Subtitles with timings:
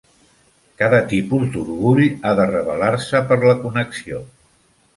[0.81, 4.27] Cada tipus d'orgull ha de rebel·lar-se per la connexió.